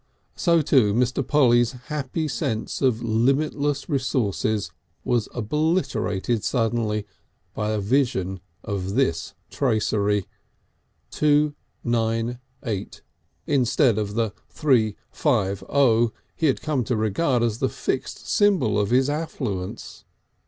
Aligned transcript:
So, 0.35 0.63
too, 0.63 0.95
Mr. 0.95 1.21
Polly's 1.21 1.73
happy 1.73 2.27
sense 2.27 2.81
of 2.81 3.03
limitless 3.03 3.87
resources 3.87 4.71
was 5.03 5.29
obliterated 5.31 6.43
suddenly 6.43 7.05
by 7.53 7.69
a 7.69 7.79
vision 7.79 8.39
of 8.63 8.95
this 8.95 9.35
tracery: 9.51 10.25
"298" 11.11 13.03
instead 13.45 13.99
of 13.99 14.15
the 14.15 14.33
"350" 14.49 16.11
he 16.35 16.47
had 16.47 16.63
come 16.63 16.83
to 16.85 16.95
regard 16.95 17.43
as 17.43 17.59
the 17.59 17.69
fixed 17.69 18.27
symbol 18.27 18.79
of 18.79 18.89
his 18.89 19.07
affluence. 19.07 20.03